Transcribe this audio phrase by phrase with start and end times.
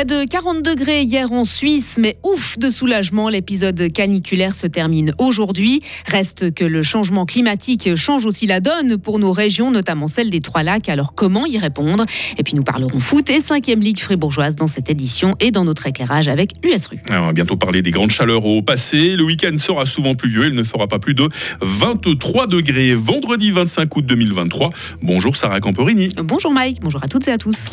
[0.00, 5.12] Près de 40 degrés hier en Suisse, mais ouf de soulagement, l'épisode caniculaire se termine
[5.18, 5.82] aujourd'hui.
[6.06, 10.40] Reste que le changement climatique change aussi la donne pour nos régions, notamment celle des
[10.40, 10.88] Trois Lacs.
[10.88, 12.06] Alors comment y répondre?
[12.38, 15.86] Et puis nous parlerons foot et 5e Ligue fribourgeoise dans cette édition et dans notre
[15.86, 17.00] éclairage avec l'USRU.
[17.10, 19.16] On va bientôt parler des grandes chaleurs au passé.
[19.16, 21.28] Le week-end sera souvent pluvieux, il ne fera pas plus de
[21.60, 22.94] 23 degrés.
[22.94, 24.70] Vendredi 25 août 2023.
[25.02, 26.08] Bonjour Sarah Camporini.
[26.24, 27.66] Bonjour Mike, bonjour à toutes et à tous.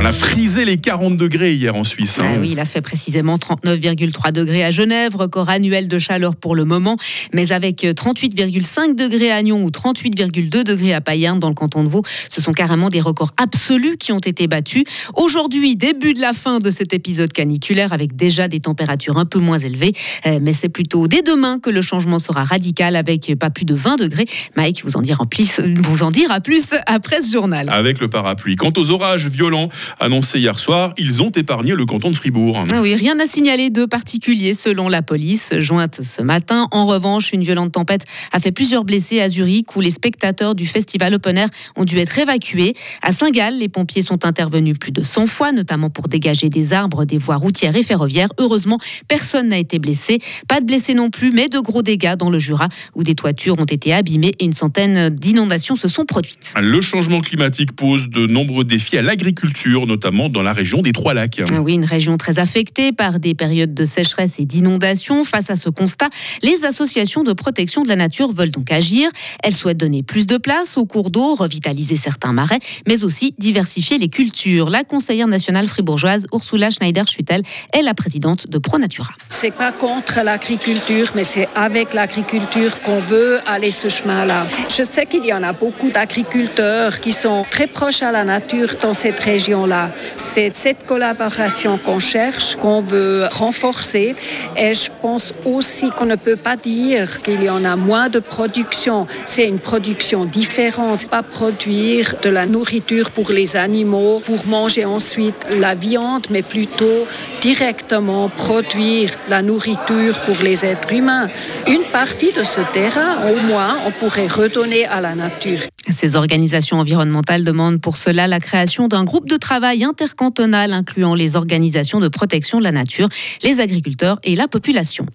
[0.00, 2.16] On a frisé les 40 degrés hier en Suisse.
[2.18, 2.30] Hein.
[2.32, 6.56] Ah oui, il a fait précisément 39,3 degrés à Genève, record annuel de chaleur pour
[6.56, 6.96] le moment,
[7.34, 11.90] mais avec 38,5 degrés à Nyon ou 38,2 degrés à Payerne dans le canton de
[11.90, 14.84] Vaud, ce sont carrément des records absolus qui ont été battus.
[15.14, 19.40] Aujourd'hui, début de la fin de cet épisode caniculaire avec déjà des températures un peu
[19.40, 19.92] moins élevées,
[20.24, 23.74] euh, mais c'est plutôt dès demain que le changement sera radical avec pas plus de
[23.74, 24.24] 20 degrés.
[24.56, 27.68] Mike vous en dira plus, vous en dira plus après ce journal.
[27.68, 28.56] Avec le parapluie.
[28.56, 29.68] Quant aux orages violents
[30.00, 32.64] annoncés hier soir, ils ont épargné le canton de Fribourg.
[32.70, 36.68] Ah oui, rien à signaler de particulier selon la police, jointe ce matin.
[36.70, 40.66] En revanche, une violente tempête a fait plusieurs blessés à Zurich où les spectateurs du
[40.66, 42.74] festival Open Air ont dû être évacués.
[43.02, 47.04] À Saint-Gall, les pompiers sont intervenus plus de 100 fois, notamment pour dégager des arbres,
[47.04, 48.30] des voies routières et ferroviaires.
[48.38, 50.20] Heureusement, personne n'a été blessé.
[50.48, 53.58] Pas de blessés non plus, mais de gros dégâts dans le Jura où des toitures
[53.58, 56.52] ont été abîmées et une centaine d'inondations se sont produites.
[56.60, 61.14] Le changement climatique pose de nombreux défis à l'agriculture, notamment dans la région des Trois
[61.14, 61.40] Lacs.
[61.62, 65.24] Oui, une région très affectée par des périodes de sécheresse et d'inondation.
[65.24, 66.10] Face à ce constat,
[66.42, 69.10] les associations de protection de la nature veulent donc agir.
[69.42, 73.98] Elles souhaitent donner plus de place aux cours d'eau, revitaliser certains marais, mais aussi diversifier
[73.98, 74.68] les cultures.
[74.68, 77.42] La conseillère nationale fribourgeoise Ursula Schneider-Schuttel
[77.72, 79.10] est la présidente de ProNatura.
[79.30, 84.46] C'est pas contre l'agriculture, mais c'est avec l'agriculture qu'on veut aller ce chemin-là.
[84.68, 88.74] Je sais qu'il y en a beaucoup d'agriculteurs qui sont très proches à la nature
[88.82, 89.92] dans cette région-là.
[90.14, 94.16] C'est cette collaboration qu'on cherche, qu'on veut renforcer.
[94.56, 98.18] Et je pense aussi qu'on ne peut pas dire qu'il y en a moins de
[98.18, 99.06] production.
[99.24, 101.06] C'est une production différente.
[101.06, 107.06] Pas produire de la nourriture pour les animaux, pour manger ensuite la viande, mais plutôt
[107.40, 111.28] directement produire la nourriture pour les êtres humains.
[111.68, 115.60] Une partie de ce terrain, au moins, on pourrait redonner à la nature.
[115.90, 121.34] Ces organisations environnementales demandent pour cela la création d'un groupe de travail intercantonal incluant les
[121.34, 123.08] organisations de protection de la nature,
[123.42, 125.06] les agriculteurs et la population.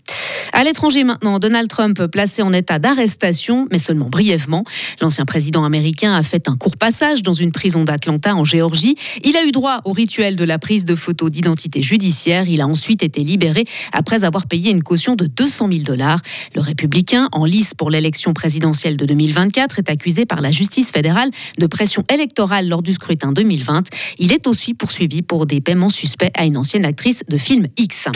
[0.51, 4.63] À l'étranger maintenant, Donald Trump placé en état d'arrestation, mais seulement brièvement.
[4.99, 8.95] L'ancien président américain a fait un court passage dans une prison d'Atlanta en Géorgie.
[9.23, 12.47] Il a eu droit au rituel de la prise de photos d'identité judiciaire.
[12.47, 16.19] Il a ensuite été libéré après avoir payé une caution de 200 000 dollars.
[16.55, 21.29] Le républicain, en lice pour l'élection présidentielle de 2024, est accusé par la justice fédérale
[21.57, 23.83] de pression électorale lors du scrutin 2020.
[24.17, 28.07] Il est aussi poursuivi pour des paiements suspects à une ancienne actrice de film X.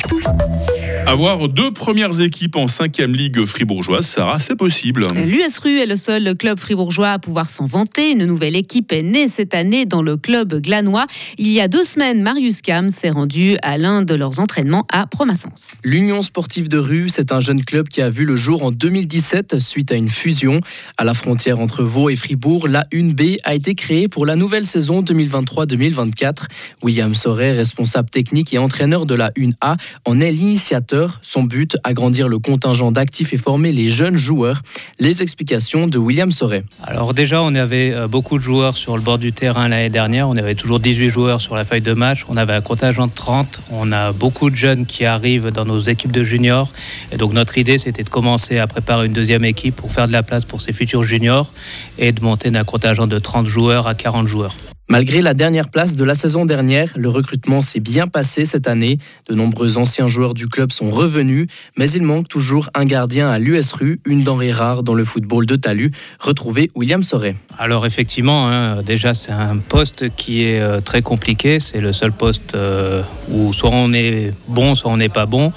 [1.08, 5.08] Avoir deux premières équipes en 5 ligue fribourgeoise, Sarah, c'est possible.
[5.16, 8.12] L'USRU est le seul club fribourgeois à pouvoir s'en vanter.
[8.12, 11.08] Une nouvelle équipe est née cette année dans le club glanois.
[11.38, 15.08] Il y a deux semaines, Marius Cam s'est rendu à l'un de leurs entraînements à
[15.08, 15.76] Promassens.
[15.82, 19.60] L'Union sportive de rue, c'est un jeune club qui a vu le jour en 2017
[19.60, 20.60] suite à une fusion.
[20.98, 24.66] À la frontière entre Vaud et Fribourg, la 1B a été créée pour la nouvelle
[24.66, 26.48] saison 2023-2024.
[26.84, 32.28] William Soret, responsable technique et entraîneur de la 1A, en est l'initiateur son but, agrandir
[32.28, 34.62] le contingent d'actifs et former les jeunes joueurs.
[35.00, 36.64] Les explications de William Soret.
[36.84, 40.30] Alors déjà, on avait euh, beaucoup de joueurs sur le bord du terrain l'année dernière.
[40.30, 42.26] On avait toujours 18 joueurs sur la feuille de match.
[42.30, 43.62] On avait un contingent de 30.
[43.72, 46.72] On a beaucoup de jeunes qui arrivent dans nos équipes de juniors.
[47.12, 50.14] Et donc notre idée, c'était de commencer à préparer une deuxième équipe pour faire de
[50.14, 51.52] la place pour ces futurs juniors
[51.98, 54.56] et de monter d'un contingent de 30 joueurs à 40 joueurs.
[54.90, 59.00] Malgré la dernière place de la saison dernière, le recrutement s'est bien passé cette année.
[59.28, 63.38] De nombreux anciens joueurs du club sont revenus, mais il manque toujours un gardien à
[63.38, 65.92] l'USRU, une denrée rare dans le football de Talus.
[66.22, 67.36] Retrouvez William Soret.
[67.60, 71.60] Alors effectivement, hein, déjà c'est un poste qui est euh, très compliqué.
[71.60, 75.52] C'est le seul poste euh, où soit on est bon, soit on n'est pas bon.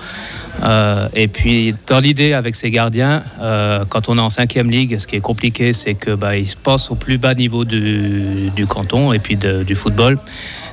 [0.62, 4.98] Euh, et puis, dans l'idée avec ces gardiens, euh, quand on est en cinquième ligue,
[4.98, 9.12] ce qui est compliqué, c'est que bah, se passent au plus bas niveau du, canton
[9.12, 10.18] et puis du football.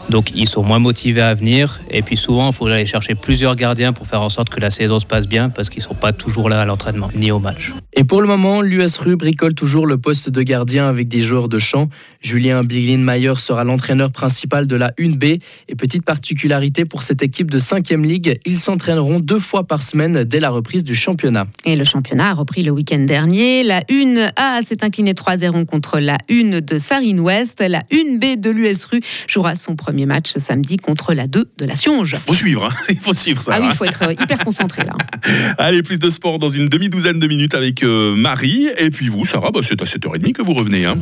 [0.10, 1.82] Donc ils sont moins motivés à venir.
[1.92, 4.72] Et puis souvent, il faut aller chercher plusieurs gardiens pour faire en sorte que la
[4.72, 7.40] saison se passe bien parce qu'ils ne sont pas toujours là à l'entraînement ni au
[7.40, 7.74] match.
[7.94, 11.60] Et pour le moment, l'USRU bricole toujours le poste de gardien avec des joueurs de
[11.60, 11.90] champ.
[12.22, 15.42] Julien Biglin-Mayer sera l'entraîneur principal de la 1B.
[15.68, 20.24] Et petite particularité pour cette équipe de 5e Ligue, ils s'entraîneront deux fois par semaine
[20.24, 21.48] dès la reprise du championnat.
[21.66, 23.64] Et le championnat a repris le week-end dernier.
[23.64, 27.62] La 1A s'est inclinée 3-0 contre la 1 de Sarine Ouest.
[27.68, 31.76] La 1B de l'USRU jouera son premier premier match samedi contre la 2 de la
[31.76, 32.18] Sionge.
[32.18, 32.76] Faut suivre, hein.
[32.90, 33.54] il faut suivre ça.
[33.56, 33.70] Ah oui, hein.
[33.72, 34.96] il faut être hyper concentré là.
[35.58, 38.68] Allez, plus de sport dans une demi-douzaine de minutes avec euh, Marie.
[38.78, 40.86] Et puis vous, Sarah, bah, c'est à 7h30 que vous revenez.
[40.86, 40.98] Hein.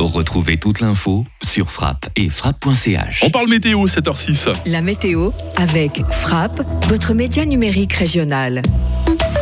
[0.00, 3.20] Retrouvez toute l'info sur frappe et frappe.ch.
[3.22, 4.54] On parle météo, 7h06.
[4.64, 8.62] La météo avec Frappe, votre média numérique régional.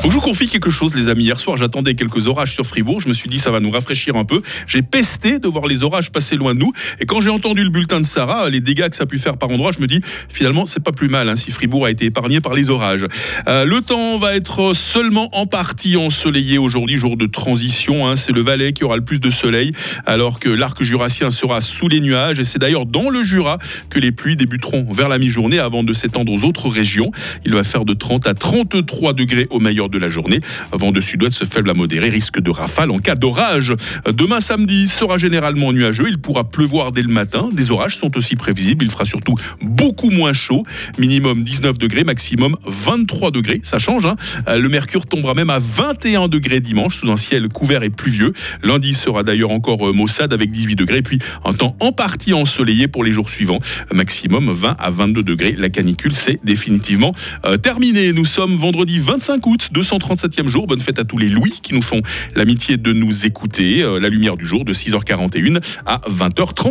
[0.01, 1.25] Faut je vous confie quelque chose, les amis.
[1.25, 3.01] Hier soir, j'attendais quelques orages sur Fribourg.
[3.01, 4.43] Je me suis dit, ça va nous rafraîchir un peu.
[4.67, 6.73] J'ai pesté de voir les orages passer loin de nous.
[7.01, 9.37] Et quand j'ai entendu le bulletin de Sarah, les dégâts que ça a pu faire
[9.37, 12.07] par endroits, je me dis, finalement, c'est pas plus mal hein, si Fribourg a été
[12.07, 13.07] épargné par les orages.
[13.47, 18.07] Euh, le temps va être seulement en partie ensoleillé aujourd'hui, jour de transition.
[18.07, 18.17] hein.
[18.17, 19.73] C'est le Valais qui aura le plus de soleil,
[20.05, 22.39] alors que l'arc jurassien sera sous les nuages.
[22.39, 25.93] Et c'est d'ailleurs dans le Jura que les pluies débuteront vers la mi-journée avant de
[25.93, 27.11] s'étendre aux autres régions.
[27.47, 30.41] Il va faire de 30 à 33 degrés au meilleur de la journée.
[30.73, 33.75] Vent de sud-ouest faible à modéré, risque de rafale en cas d'orage.
[34.13, 36.07] Demain samedi sera généralement nuageux.
[36.09, 37.49] Il pourra pleuvoir dès le matin.
[37.53, 38.85] Des orages sont aussi prévisibles.
[38.85, 40.65] Il fera surtout beaucoup moins chaud.
[40.99, 43.61] Minimum 19 degrés, maximum 23 degrés.
[43.63, 44.07] Ça change.
[44.07, 44.17] hein.
[44.49, 48.33] Le mercure tombera même à 21 degrés dimanche sous un ciel couvert et pluvieux.
[48.63, 51.03] Lundi sera d'ailleurs encore euh, maussade avec 18 degrés.
[51.03, 53.61] Puis un temps en partie ensoleillé pour les jours suivants.
[53.93, 55.55] Maximum 20 à 22 degrés.
[55.59, 57.13] La canicule, c'est définitivement
[57.45, 58.13] euh, terminé.
[58.13, 60.67] Nous sommes vendredi 25 août, 237e jour.
[60.67, 62.03] Bonne fête à tous les Louis qui nous font
[62.35, 63.83] l'amitié de nous écouter.
[63.83, 66.71] Euh, la lumière du jour de 6h41 à 20h30.